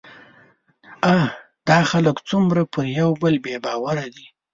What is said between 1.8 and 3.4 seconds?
خلک څومره پر يوبل